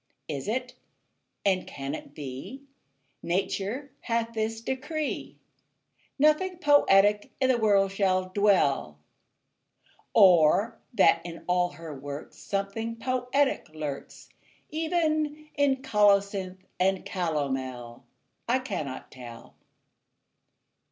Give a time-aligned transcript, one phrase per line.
[0.27, 0.73] Is it,
[1.45, 2.63] and can it be,
[3.21, 5.37] Nature hath this decree,
[6.17, 8.97] Nothing poetic in the world shall dwell?
[10.15, 14.29] Or that in all her works Something poetic lurks,
[14.71, 18.01] Even in colocynth and calomel?
[18.49, 19.53] I cannot tell.